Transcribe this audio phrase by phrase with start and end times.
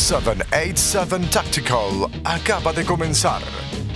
[0.00, 3.42] 787 Tactical acaba de comenzar.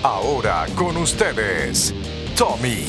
[0.02, 1.94] Ahora con ustedes,
[2.36, 2.84] Tommy.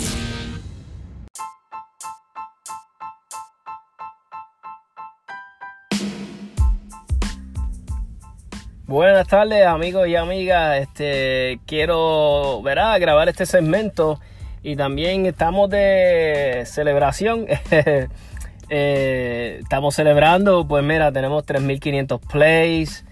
[8.85, 12.99] Buenas tardes amigos y amigas, este quiero ¿verdad?
[12.99, 14.19] grabar este segmento
[14.61, 17.47] y también estamos de celebración.
[18.69, 23.05] Eh, estamos celebrando, pues mira, tenemos 3500 plays,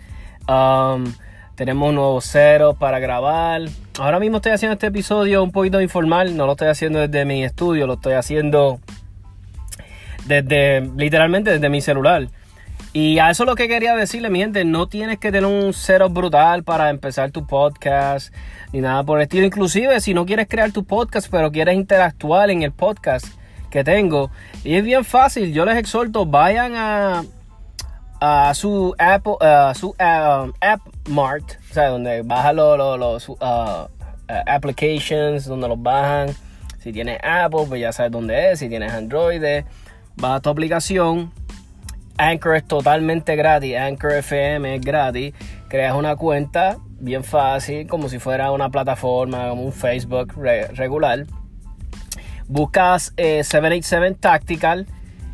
[0.47, 1.05] um,
[1.55, 3.61] tenemos nuevos ceros para grabar.
[3.99, 7.43] Ahora mismo estoy haciendo este episodio un poquito informal, no lo estoy haciendo desde mi
[7.43, 8.79] estudio, lo estoy haciendo
[10.25, 12.27] desde, literalmente desde mi celular.
[12.91, 15.73] Y a eso es lo que quería decirle, mi gente, no tienes que tener un
[15.73, 18.33] setup brutal para empezar tu podcast,
[18.71, 19.45] ni nada por el estilo.
[19.45, 23.27] Inclusive, si no quieres crear tu podcast, pero quieres interactuar en el podcast
[23.73, 24.29] que tengo,
[24.63, 27.23] y es bien fácil, yo les exhorto, vayan a,
[28.21, 33.87] a su Apple, a su um, App Mart, o sea, donde bajan los, uh, uh,
[34.45, 36.29] applications, donde los bajan.
[36.83, 38.59] Si tienes Apple, pues ya sabes dónde es.
[38.59, 39.41] Si tienes Android,
[40.23, 41.31] va a tu aplicación
[42.17, 45.33] Anchor es totalmente gratis, Anchor FM es gratis.
[45.67, 51.25] Creas una cuenta bien fácil, como si fuera una plataforma, como un Facebook regular.
[52.47, 54.87] Buscas 787 eh, Tactical,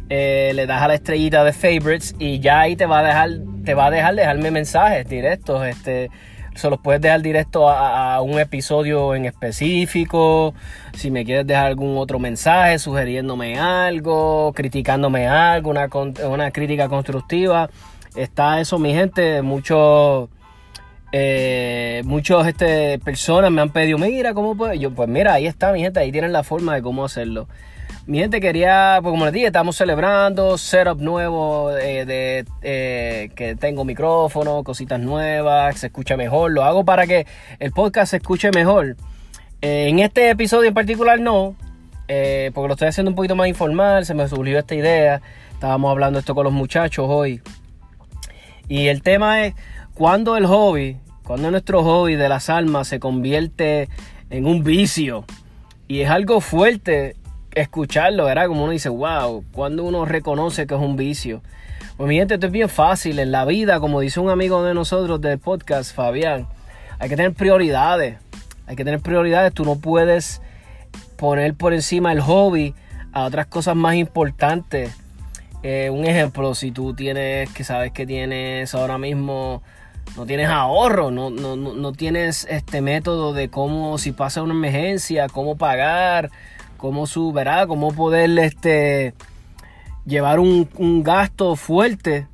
[0.09, 3.29] eh, le das a la estrellita de favorites y ya ahí te va a dejar,
[3.63, 5.65] te va a dejar dejarme mensajes directos.
[5.65, 6.09] Este,
[6.55, 10.53] se los puedes dejar directo a, un episodio en específico.
[10.93, 15.87] Si me quieres dejar algún otro mensaje, sugiriéndome algo, criticándome algo, una,
[16.27, 17.69] una crítica constructiva.
[18.15, 19.41] Está eso, mi gente.
[19.41, 20.30] Muchos
[21.11, 24.73] eh, muchos este, personas me han pedido, mira, ¿cómo puedo?
[24.73, 27.47] Yo, pues mira, ahí está, mi gente, ahí tienen la forma de cómo hacerlo.
[28.09, 33.55] Mi gente quería, pues como les dije, estamos celebrando setup nuevo eh, de eh, que
[33.55, 36.52] tengo micrófono, cositas nuevas, se escucha mejor.
[36.52, 37.27] Lo hago para que
[37.59, 38.95] el podcast se escuche mejor.
[39.61, 41.55] Eh, en este episodio en particular no,
[42.08, 45.21] porque lo estoy haciendo un poquito más informal, se me surgió esta idea.
[45.53, 47.41] Estábamos hablando esto con los muchachos hoy.
[48.67, 49.53] Y el tema es
[49.99, 50.95] cuando el hobby,
[51.26, 53.89] cuando nuestro hobby de las almas se convierte
[54.30, 55.26] en un vicio.
[55.89, 57.17] Y es algo fuerte
[57.52, 58.48] escucharlo, ¿verdad?
[58.48, 61.42] Como uno dice, wow, cuando uno reconoce que es un vicio.
[61.98, 63.20] Pues mi gente, esto es bien fácil.
[63.20, 66.48] En la vida, como dice un amigo de nosotros del podcast, Fabián,
[66.98, 68.20] hay que tener prioridades.
[68.67, 69.54] Hay que tener prioridades.
[69.54, 70.42] Tú no puedes
[71.17, 72.73] poner por encima el hobby
[73.11, 74.95] a otras cosas más importantes.
[75.61, 79.61] Eh, un ejemplo, si tú tienes, que sabes que tienes ahora mismo,
[80.15, 85.27] no tienes ahorro, no, no, no tienes este método de cómo, si pasa una emergencia,
[85.27, 86.30] cómo pagar,
[86.77, 87.67] cómo su, ¿verdad?
[87.67, 89.14] Cómo poder este,
[90.05, 90.67] llevar un,
[91.03, 92.27] gasto fuerte,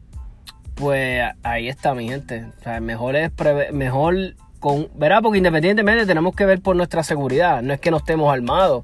[0.76, 2.46] pues ahí está mi gente.
[2.60, 3.32] O sea, mejor es
[3.74, 5.20] mejor con, ¿verdad?
[5.22, 8.84] Porque independientemente tenemos que ver por nuestra seguridad, no es que no estemos armados.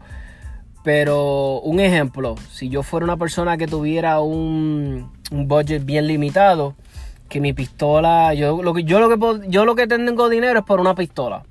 [0.84, 6.76] Pero un ejemplo, si yo fuera una persona que tuviera un, un budget bien limitado,
[7.32, 10.66] que mi pistola, yo lo que yo lo que yo lo que tengo dinero es
[10.66, 11.44] por una pistola.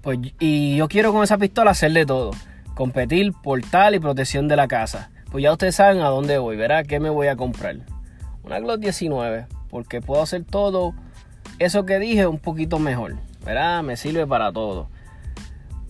[0.00, 2.30] Pues, y yo quiero con esa pistola hacerle todo.
[2.74, 5.10] Competir, portal y protección de la casa.
[5.32, 6.86] Pues ya ustedes saben a dónde voy, ¿verdad?
[6.86, 7.78] ¿Qué me voy a comprar?
[8.44, 9.46] Una Glock 19.
[9.68, 10.94] Porque puedo hacer todo
[11.58, 13.16] eso que dije un poquito mejor.
[13.44, 13.82] ¿Verdad?
[13.82, 14.88] Me sirve para todo.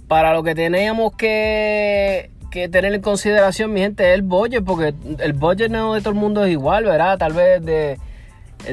[0.09, 4.65] Para lo que tenemos que, que tener en consideración, mi gente, es el budget.
[4.65, 7.19] Porque el budget no de todo el mundo es igual, ¿verdad?
[7.19, 7.98] Tal vez de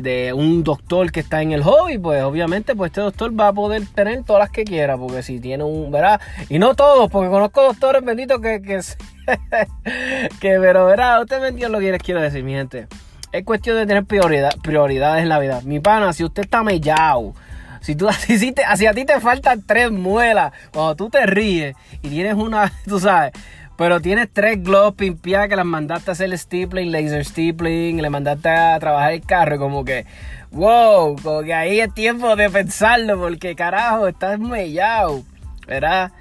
[0.01, 3.53] de un doctor que está en el hobby, pues obviamente pues este doctor va a
[3.53, 6.21] poder tener todas las que quiera, porque si tiene un, ¿verdad?
[6.49, 8.79] Y no todos, porque conozco doctores benditos que, que,
[10.39, 11.21] que pero ¿verdad?
[11.21, 12.87] Usted me entiende lo que les quiero decir, mi gente.
[13.31, 15.61] Es cuestión de tener prioridad, prioridades en la vida.
[15.63, 17.35] Mi pana, si usted está mellado,
[17.81, 21.75] si, tú, si, si, si a ti te faltan tres muelas, cuando tú te ríes
[22.01, 23.31] y tienes una, tú sabes,
[23.79, 28.49] pero tienes tres gloves pimpiadas que las mandaste a hacer stippling, laser stippling, le mandaste
[28.49, 30.05] a trabajar el carro, como que,
[30.51, 35.23] wow, como que ahí es tiempo de pensarlo, porque carajo, estás mellado,
[35.65, 36.11] ¿verdad?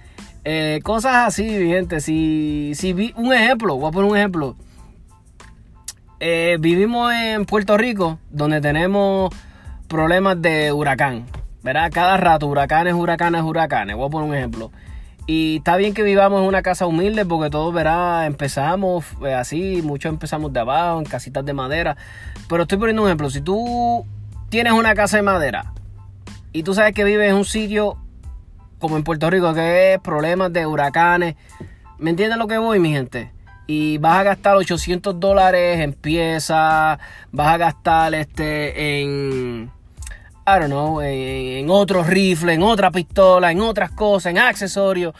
[0.45, 2.01] Eh, cosas así, mi gente.
[2.01, 4.55] Si, si vi, un ejemplo, voy a poner un ejemplo.
[6.21, 9.35] Eh, vivimos en Puerto Rico, donde tenemos
[9.89, 11.27] problemas de huracán,
[11.65, 11.91] ¿verdad?
[11.93, 13.97] Cada rato, huracanes, huracanes, huracanes.
[13.97, 14.71] Voy a poner un ejemplo.
[15.31, 19.83] Y está bien que vivamos en una casa humilde porque todos, verá, empezamos eh, así,
[19.83, 21.99] muchos empezamos de abajo, en casitas de madera.
[22.49, 24.07] Pero estoy poniendo un ejemplo, si tú
[24.49, 25.75] tienes una casa de madera
[26.51, 27.99] y tú sabes que vives en un sitio
[28.79, 31.37] como en Puerto Rico que es problemas de huracanes,
[31.99, 33.31] ¿me entiendes lo que voy, mi gente?
[33.71, 36.99] y vas a gastar 800 dólares en piezas,
[37.31, 39.71] vas a gastar este en
[40.49, 45.15] I don't en, en otro rifle, en otra pistola, en otras cosas, en accesorios.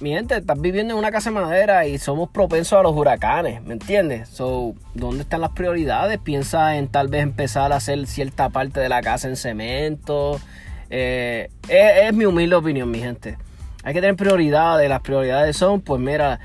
[0.00, 3.62] Mi gente, estás viviendo en una casa de madera y somos propensos a los huracanes,
[3.64, 4.28] ¿me entiendes?
[4.28, 6.18] So, ¿dónde están las prioridades?
[6.18, 10.40] Piensa en tal vez empezar a hacer cierta parte de la casa en cemento.
[10.88, 13.36] Eh, es mi humilde opinión, mi gente.
[13.82, 14.88] Hay que tener prioridades.
[14.88, 16.38] Las prioridades son, pues mira,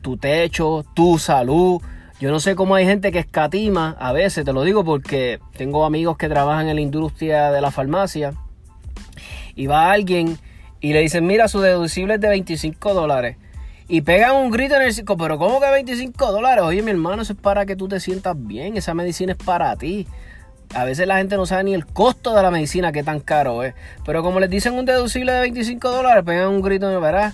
[0.00, 1.82] tu techo, tu salud.
[2.22, 5.84] Yo no sé cómo hay gente que escatima, a veces te lo digo porque tengo
[5.84, 8.34] amigos que trabajan en la industria de la farmacia
[9.56, 10.38] y va alguien
[10.80, 13.38] y le dicen, mira, su deducible es de 25 dólares.
[13.88, 16.62] Y pegan un grito en el circo, pero ¿cómo que 25 dólares?
[16.62, 19.74] Oye, mi hermano, eso es para que tú te sientas bien, esa medicina es para
[19.74, 20.06] ti.
[20.76, 23.64] A veces la gente no sabe ni el costo de la medicina, qué tan caro
[23.64, 23.74] es.
[24.06, 27.32] Pero como les dicen un deducible de 25 dólares, pegan un grito, ¿verdad?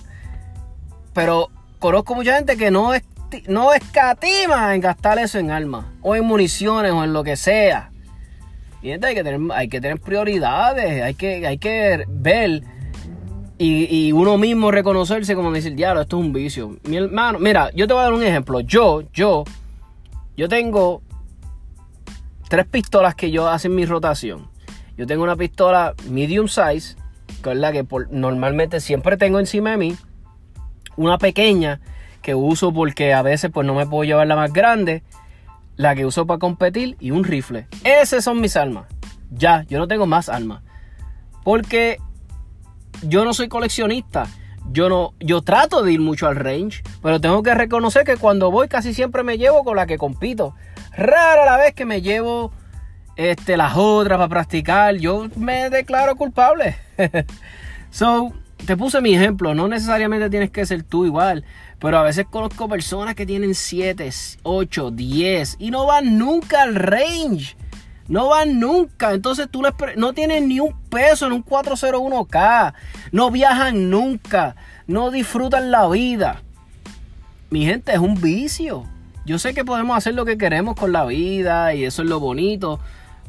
[1.13, 3.03] Pero conozco mucha gente que no, es,
[3.47, 7.91] no escatima en gastar eso en armas, o en municiones, o en lo que sea.
[8.81, 12.63] Hay que tener, prioridades, hay que, hay que ver
[13.61, 16.77] y, uno mismo reconocerse como decir, diablo, esto es un vicio.
[16.83, 18.61] Mi hermano, mira, yo te voy a dar un ejemplo.
[18.61, 19.43] Yo, yo,
[20.37, 21.01] yo tengo
[22.47, 24.47] tres pistolas que yo hacen mi rotación.
[24.95, 26.95] Yo tengo una pistola medium size,
[27.43, 29.97] que es la que normalmente siempre tengo encima de mí.
[30.95, 31.81] Una pequeña
[32.21, 35.03] que uso porque a veces pues no me puedo llevar la más grande.
[35.75, 37.67] La que uso para competir y un rifle.
[37.83, 38.85] Esas son mis armas.
[39.31, 40.61] Ya, yo no tengo más armas.
[41.43, 41.99] Porque
[43.03, 44.27] yo no soy coleccionista.
[44.71, 48.51] Yo no, yo trato de ir mucho al range, pero tengo que reconocer que cuando
[48.51, 50.53] voy casi siempre me llevo con la que compito.
[50.91, 52.51] Rara la vez que me llevo
[53.15, 54.95] este, las otras para practicar.
[54.95, 56.75] Yo me declaro culpable.
[57.89, 58.31] so,
[58.65, 59.53] te puse mi ejemplo.
[59.55, 61.43] No necesariamente tienes que ser tú igual.
[61.79, 64.09] Pero a veces conozco personas que tienen 7,
[64.43, 67.55] 8, 10 y no van nunca al range.
[68.07, 69.13] No van nunca.
[69.13, 72.73] Entonces tú les no tienen ni un peso en un 401k.
[73.11, 74.55] No viajan nunca.
[74.87, 76.41] No disfrutan la vida.
[77.49, 78.85] Mi gente, es un vicio.
[79.25, 82.19] Yo sé que podemos hacer lo que queremos con la vida y eso es lo
[82.19, 82.79] bonito.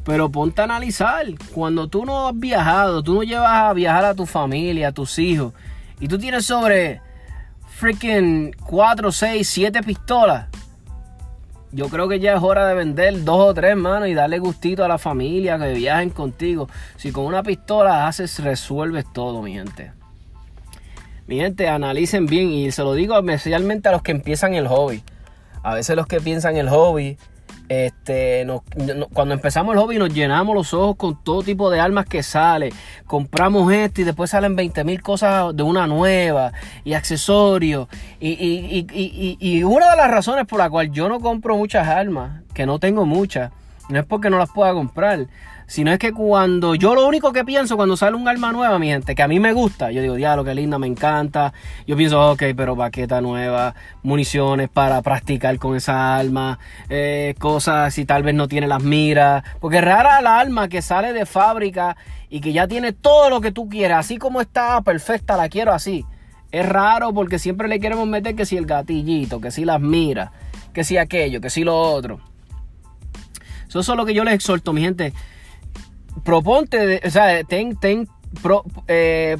[0.03, 1.25] Pero ponte a analizar.
[1.53, 5.19] Cuando tú no has viajado, tú no llevas a viajar a tu familia, a tus
[5.19, 5.53] hijos.
[5.99, 7.01] Y tú tienes sobre
[7.67, 10.47] freaking 4, 6, 7 pistolas
[11.73, 14.83] yo creo que ya es hora de vender dos o tres, manos y darle gustito
[14.83, 16.67] a la familia, que viajen contigo.
[16.97, 19.93] Si con una pistola haces, resuelves todo, mi gente.
[21.27, 25.01] Mi gente, analicen bien y se lo digo especialmente a los que empiezan el hobby.
[25.63, 27.17] A veces los que piensan el hobby
[27.71, 28.45] este,
[29.13, 32.73] cuando empezamos el hobby nos llenamos los ojos con todo tipo de armas que sale.
[33.05, 36.51] Compramos esto y después salen 20 mil cosas de una nueva
[36.83, 37.87] y accesorios.
[38.19, 38.85] Y,
[39.39, 42.77] y, una de las razones por la cual yo no compro muchas armas, que no
[42.77, 43.51] tengo muchas,
[43.87, 45.27] no es porque no las pueda comprar,
[45.71, 48.87] Sino es que cuando yo lo único que pienso cuando sale un arma nueva, mi
[48.87, 51.53] gente, que a mí me gusta, yo digo, diablo, qué linda, me encanta.
[51.87, 53.73] Yo pienso, ok, pero paqueta nueva,
[54.03, 56.59] municiones para practicar con esa arma,
[56.89, 59.45] eh, cosas si tal vez no tiene las miras.
[59.61, 61.95] Porque rara la arma que sale de fábrica
[62.29, 65.71] y que ya tiene todo lo que tú quieras, así como está perfecta, la quiero
[65.71, 66.05] así.
[66.51, 70.31] Es raro porque siempre le queremos meter que si el gatillito, que si las miras,
[70.73, 72.19] que si aquello, que si lo otro.
[73.69, 75.13] Eso es lo que yo les exhorto, mi gente
[76.23, 78.07] proponte, o sea, ten, ten,
[78.87, 79.37] eh,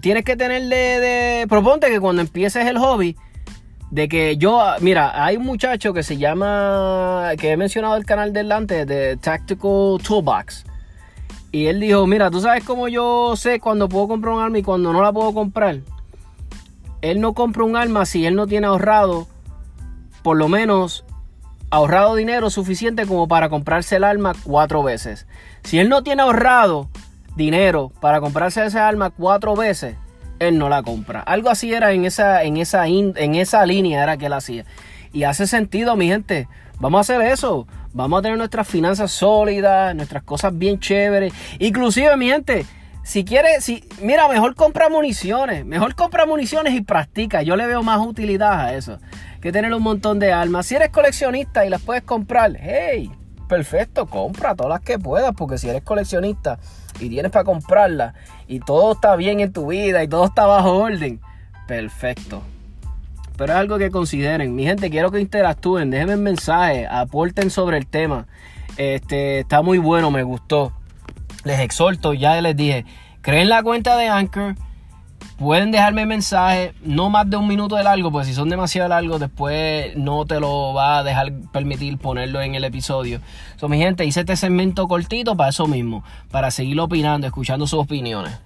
[0.00, 3.16] tienes que tenerle de, proponte que cuando empieces el hobby,
[3.90, 8.32] de que yo, mira, hay un muchacho que se llama, que he mencionado el canal
[8.32, 10.64] delante, de Tactical Toolbox.
[11.52, 14.62] Y él dijo, mira, tú sabes cómo yo sé cuando puedo comprar un arma y
[14.62, 15.80] cuando no la puedo comprar.
[17.02, 19.26] Él no compra un arma si él no tiene ahorrado
[20.22, 21.04] por lo menos
[21.70, 25.26] ahorrado dinero suficiente como para comprarse el arma cuatro veces.
[25.62, 26.88] Si él no tiene ahorrado
[27.36, 29.96] dinero para comprarse esa arma cuatro veces,
[30.40, 31.20] él no la compra.
[31.20, 34.64] Algo así era en esa, en esa, en esa línea era que él hacía.
[35.12, 36.48] Y hace sentido, mi gente.
[36.78, 37.66] Vamos a hacer eso.
[37.92, 41.32] Vamos a tener nuestras finanzas sólidas, nuestras cosas bien chéveres.
[41.58, 42.64] Inclusive, mi gente,
[43.02, 45.66] si quieres, si, mira, mejor compra municiones.
[45.66, 47.42] Mejor compra municiones y practica.
[47.42, 48.98] Yo le veo más utilidad a eso
[49.40, 50.66] que tener un montón de armas.
[50.66, 53.10] Si eres coleccionista y las puedes comprar, hey,
[53.48, 56.58] perfecto, compra todas las que puedas, porque si eres coleccionista
[57.00, 58.14] y tienes para comprarlas
[58.46, 61.20] y todo está bien en tu vida y todo está bajo orden,
[61.66, 62.42] perfecto.
[63.36, 64.54] Pero es algo que consideren.
[64.54, 68.26] Mi gente, quiero que interactúen, déjenme un mensaje, aporten sobre el tema.
[68.76, 70.72] Este, está muy bueno, me gustó.
[71.44, 72.84] Les exhorto, ya les dije,
[73.22, 74.56] creen la cuenta de Anchor
[75.40, 79.18] Pueden dejarme mensaje, no más de un minuto de largo, porque si son demasiado largos,
[79.18, 83.22] después no te lo va a dejar permitir ponerlo en el episodio.
[83.56, 87.80] So, mi gente, hice este segmento cortito para eso mismo, para seguir opinando, escuchando sus
[87.80, 88.38] opiniones.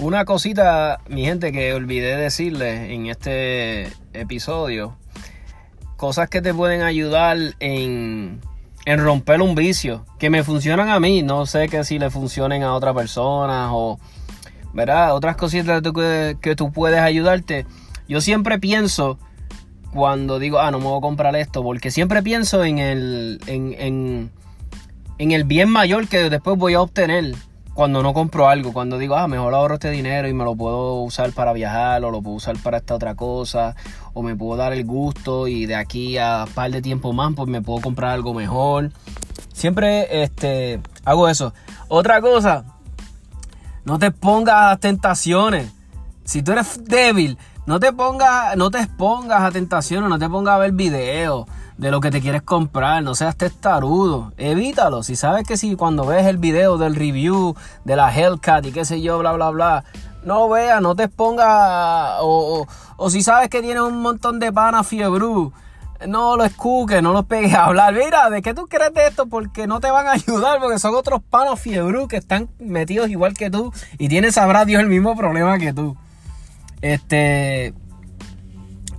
[0.00, 4.96] Una cosita, mi gente, que olvidé decirles en este episodio.
[6.02, 8.40] Cosas que te pueden ayudar en,
[8.84, 10.04] romper un vicio.
[10.18, 11.22] Que me funcionan a mí.
[11.22, 14.00] No sé que si le funcionen a otra persona o...
[14.72, 15.14] ¿Verdad?
[15.14, 17.66] Otras cositas que, que tú puedes ayudarte.
[18.08, 19.16] Yo siempre pienso
[19.94, 21.62] cuando digo, ah, no me voy a comprar esto.
[21.62, 24.30] Porque siempre pienso en el, en, en,
[25.18, 27.36] en el bien mayor que después voy a obtener
[27.74, 31.02] cuando no compro algo, cuando digo, ah, mejor ahorro este dinero y me lo puedo
[31.02, 33.74] usar para viajar o lo puedo usar para esta otra cosa
[34.12, 37.32] o me puedo dar el gusto y de aquí a un par de tiempo más
[37.34, 38.90] pues me puedo comprar algo mejor.
[39.52, 41.54] Siempre este hago eso.
[41.88, 42.64] Otra cosa,
[43.84, 45.72] no te pongas a tentaciones.
[46.24, 50.54] Si tú eres débil, no te pongas, no te expongas a tentaciones, no te pongas
[50.54, 51.46] a ver videos
[51.78, 55.02] de lo que te quieres comprar, no seas testarudo, evítalo.
[55.02, 58.84] Si sabes que si cuando ves el video del review de la Hellcat y qué
[58.84, 59.84] sé yo, bla, bla, bla,
[60.24, 62.66] no veas, no te expongas, o,
[63.10, 65.26] si sabes que tiene un montón de pana fiebre,
[66.06, 67.94] no lo escuques, no lo pegues a hablar.
[67.94, 69.26] Mira, ¿de qué tú crees de esto?
[69.26, 73.34] Porque no te van a ayudar, porque son otros panos fiebre que están metidos igual
[73.34, 75.96] que tú y tienes, sabrá Dios, el mismo problema que tú.
[76.80, 77.74] Este,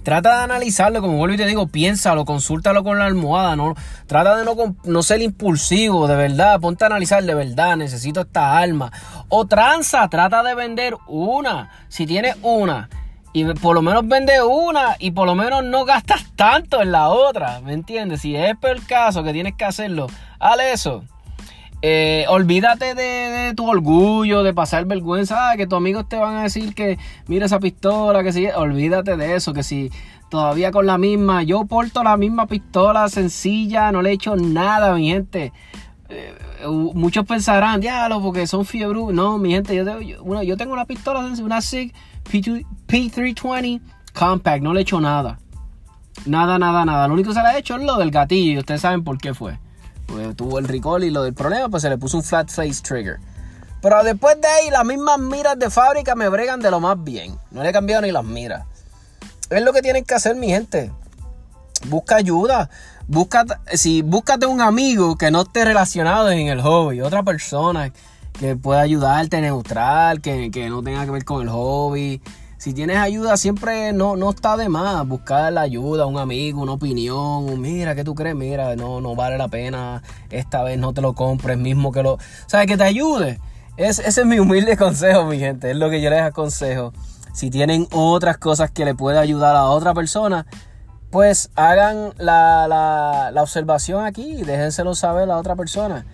[0.03, 3.73] Trata de analizarlo, como vuelvo y te digo, piénsalo, consúltalo con la almohada, no,
[4.05, 8.57] trata de no, no ser impulsivo, de verdad, ponte a analizar, de verdad, necesito esta
[8.57, 8.91] alma.
[9.29, 12.89] O tranza, trata de vender una, si tienes una,
[13.33, 17.09] y por lo menos vende una y por lo menos no gastas tanto en la
[17.09, 18.21] otra, ¿me entiendes?
[18.21, 20.07] Si es el caso que tienes que hacerlo,
[20.39, 21.03] haz eso.
[21.85, 26.43] Eh, olvídate de, tu orgullo, de pasar vergüenza, ah, que tus amigos te van a
[26.43, 26.97] decir que
[27.27, 29.91] mira esa pistola, que si, olvídate de eso, que si
[30.29, 34.95] todavía con la misma, yo porto la misma pistola sencilla, no le he hecho nada,
[34.95, 35.51] mi gente.
[36.07, 36.33] Eh,
[36.93, 39.01] muchos pensarán, diablo, porque son fiebre.
[39.11, 41.93] No, mi gente, yo, yo tengo una pistola, una SIG
[42.87, 43.81] P320
[44.13, 45.37] Compact, no le he hecho nada.
[46.25, 47.09] Nada, nada, nada.
[47.09, 49.17] Lo único que se le ha hecho es lo del gatillo y ustedes saben por
[49.17, 49.59] qué fue.
[50.07, 52.81] Pues, tuvo el recall y lo del problema, pues se le puso un flat face
[52.81, 53.19] trigger.
[53.81, 57.37] Pero después de ahí, las mismas miras de fábrica me bregan de lo más bien.
[57.51, 58.65] No le he cambiado ni las miras.
[59.49, 60.91] Es lo que tienen que hacer, mi gente.
[61.87, 62.69] Busca ayuda.
[63.07, 67.91] Busca, si búscate un amigo que no esté relacionado en el hobby, otra persona
[68.39, 72.21] que pueda ayudarte neutral, que, que no tenga que ver con el hobby
[72.63, 76.71] si tienes ayuda, siempre no, no está de más buscar la ayuda, un amigo, una
[76.71, 78.37] opinión, mira, ¿qué tú crees?
[78.37, 82.19] Mira, no, no vale la pena, esta vez no te lo compres, mismo que lo...
[82.47, 82.67] ¿Sabes?
[82.67, 83.41] Que te ayude.
[83.75, 86.93] Es, ese es mi humilde consejo, mi gente, es lo que yo les aconsejo.
[87.33, 90.45] Si tienen otras cosas que le puede ayudar a otra persona,
[91.11, 96.05] pues hagan la, la, la observación aquí y déjenselo saber a la otra persona.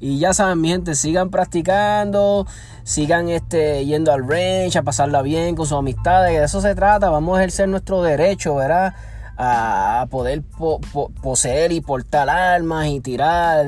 [0.00, 2.46] Y ya saben, mi gente, sigan practicando,
[2.84, 7.10] sigan este, yendo al range, a pasarla bien con sus amistades, de eso se trata,
[7.10, 8.94] vamos a ejercer nuestro derecho, ¿verdad?
[9.36, 10.42] A poder
[11.22, 13.66] poseer y portar armas y tirar.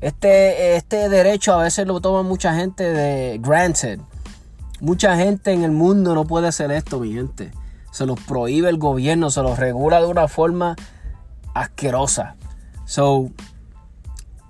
[0.00, 4.00] Este, este derecho a veces lo toma mucha gente de granted.
[4.80, 7.52] Mucha gente en el mundo no puede hacer esto, mi gente.
[7.92, 10.76] Se los prohíbe el gobierno, se los regula de una forma
[11.54, 12.36] asquerosa.
[12.84, 13.30] So,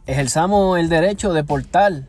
[0.09, 2.05] ejerzamos el derecho de portar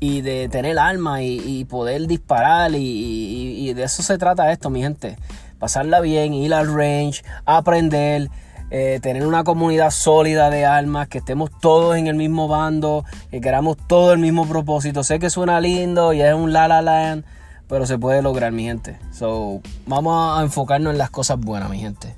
[0.00, 5.16] y de tener armas y, poder disparar y, de eso se trata esto, mi gente.
[5.58, 8.30] Pasarla bien, ir al range, aprender,
[8.70, 13.40] eh, tener una comunidad sólida de armas, que estemos todos en el mismo bando, que
[13.40, 15.04] queramos todo el mismo propósito.
[15.04, 17.24] Sé que suena lindo y es un la la land,
[17.68, 18.98] pero se puede lograr, mi gente.
[19.12, 22.16] So, vamos a enfocarnos en las cosas buenas, mi gente.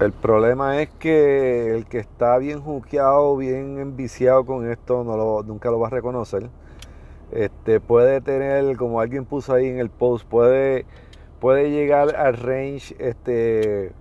[0.00, 5.02] El problema es que el que está bien juqueado, bien enviciado con esto,
[5.44, 6.50] nunca lo va a reconocer.
[7.32, 10.84] Este, puede tener, como alguien puso ahí en el post, puede,
[11.42, 13.92] llegar al range este,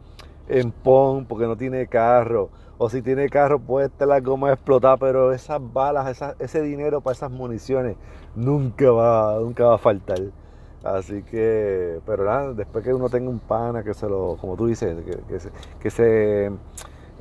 [0.48, 2.50] en PON porque no tiene carro.
[2.78, 7.16] O si tiene carro puede estar la goma explotada, pero esas balas, ese dinero para
[7.16, 7.96] esas municiones
[8.36, 10.20] nunca va a faltar.
[10.84, 14.68] Así que, pero nada, después que uno tenga un pana que se lo, como tú
[14.68, 16.52] dices, que, que se, que se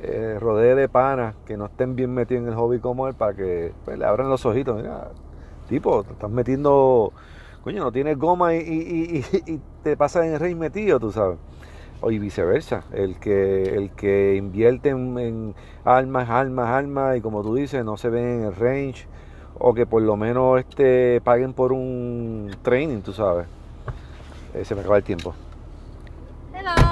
[0.01, 3.33] eh, rodee de panas que no estén bien metidos en el hobby como él para
[3.33, 4.77] que pues, le abran los ojitos.
[4.77, 5.09] Mira,
[5.67, 7.11] tipo, te estás metiendo,
[7.63, 11.11] coño, no tienes goma y, y, y, y te pasas en el rey metido, tú
[11.11, 11.37] sabes.
[11.99, 17.41] O y viceversa, el que, el que invierte en, en armas, armas, armas, y como
[17.41, 19.07] tú dices, no se ven en el range
[19.59, 23.47] o que por lo menos este, paguen por un training, tú sabes.
[24.53, 25.33] Eh, se me acaba el tiempo.